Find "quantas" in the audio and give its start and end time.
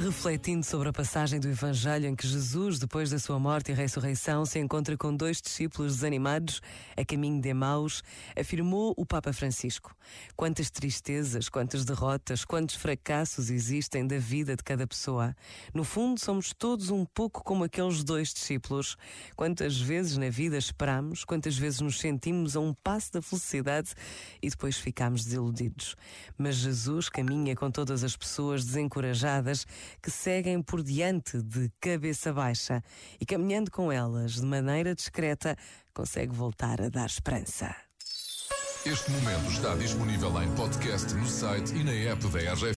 10.36-10.70, 11.48-11.84, 19.34-19.80, 21.24-21.58